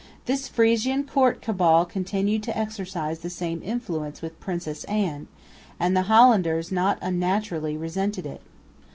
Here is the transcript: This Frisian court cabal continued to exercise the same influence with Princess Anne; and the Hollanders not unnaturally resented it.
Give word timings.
This 0.25 0.47
Frisian 0.47 1.03
court 1.03 1.43
cabal 1.43 1.85
continued 1.85 2.41
to 2.41 2.57
exercise 2.57 3.19
the 3.19 3.29
same 3.29 3.61
influence 3.63 4.19
with 4.19 4.39
Princess 4.39 4.83
Anne; 4.85 5.27
and 5.79 5.95
the 5.95 6.07
Hollanders 6.09 6.71
not 6.71 6.97
unnaturally 7.03 7.77
resented 7.77 8.25
it. 8.25 8.41